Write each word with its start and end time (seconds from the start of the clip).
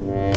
For 0.00 0.27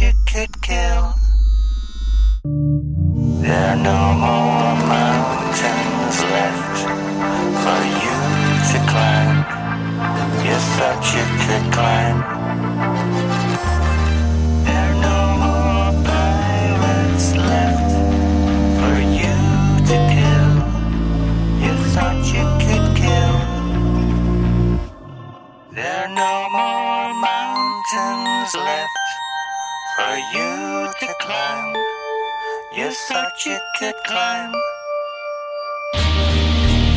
you 0.00 0.12
could 0.26 0.60
kill. 0.62 1.14
There 3.42 3.70
are 3.70 3.76
no 3.76 4.00
more 4.24 4.74
mountains 4.88 6.18
left 6.34 6.78
for 7.62 7.80
you 8.02 8.18
to 8.70 8.78
climb. 8.90 9.38
You 10.46 10.56
thought 10.74 11.02
you 11.14 11.24
could 11.44 11.72
climb. 11.72 12.43
Climb. 31.24 31.74
You 32.76 32.90
thought 33.08 33.36
you 33.46 33.58
could 33.78 33.98
climb. 34.04 34.52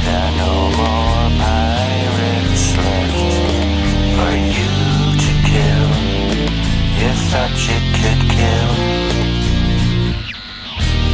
There 0.04 0.22
are 0.28 0.36
no 0.46 0.56
more 0.80 1.28
pirates 1.44 2.66
left 2.86 3.22
for 4.18 4.34
you 4.58 4.72
to 5.24 5.32
kill. 5.50 5.90
You 7.02 7.12
thought 7.30 7.56
you 7.70 7.80
could 8.00 8.22
kill. 8.38 8.72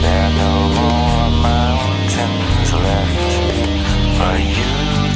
There 0.03 0.21
are 0.25 0.35
no 0.45 0.55
more 0.79 1.27
mountains 1.49 2.69
left 2.87 3.33
for 4.17 4.35
you 4.57 4.73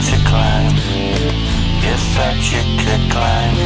to 0.08 0.16
climb. 0.30 0.78
You 1.86 1.96
thought 2.14 2.40
you 2.54 2.62
could 2.84 3.04
climb. 3.16 3.57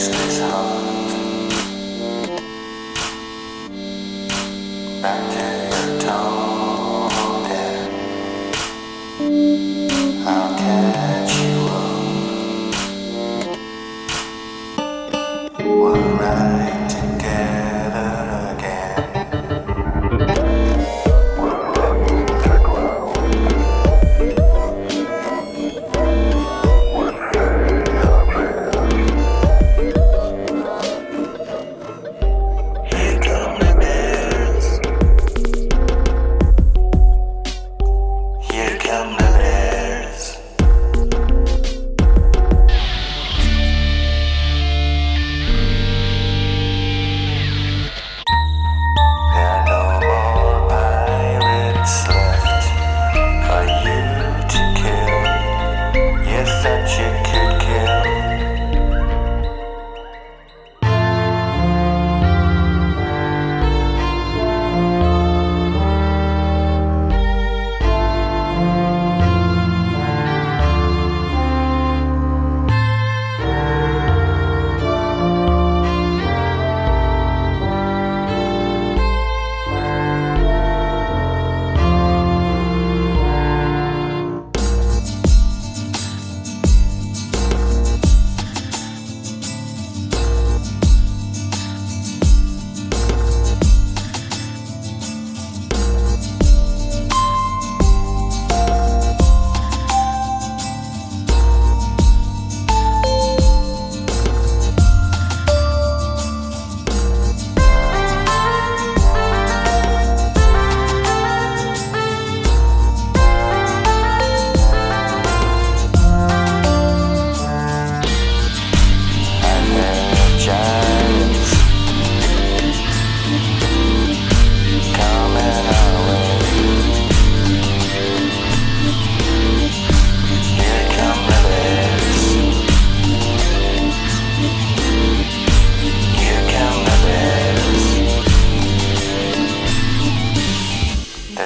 Just. 0.00 0.79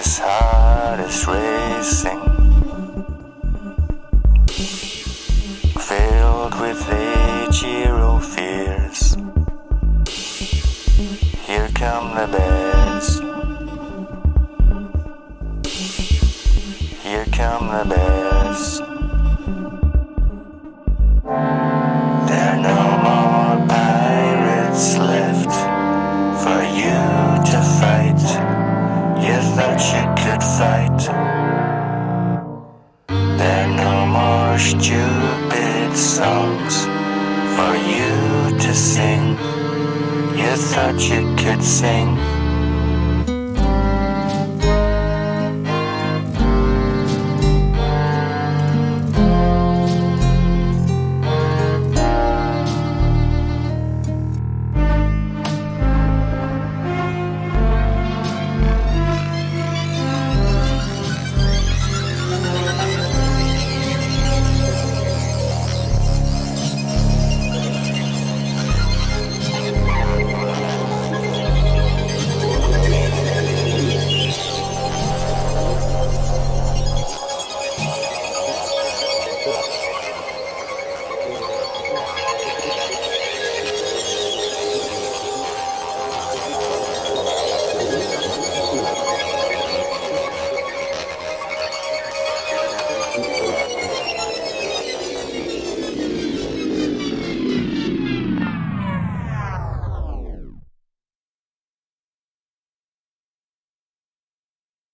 This 0.04 0.18
heart 0.18 1.00
is 1.00 1.26
racing. 1.26 2.20
filled 5.80 6.60
with 6.60 6.82
Ichiro 6.84 8.20
fears. 8.22 9.16
Here 11.46 11.70
come 11.74 12.14
the 12.16 12.26
bears. 12.34 13.18
Here 17.02 17.24
come 17.32 17.68
the 17.68 17.84
bears. 17.88 19.03
No 33.44 34.06
more 34.06 34.58
stupid 34.58 35.94
songs 35.94 36.84
for 37.54 37.74
you 37.76 38.58
to 38.58 38.74
sing. 38.74 39.36
You 40.34 40.56
thought 40.56 40.98
you 41.10 41.36
could 41.36 41.62
sing. 41.62 42.33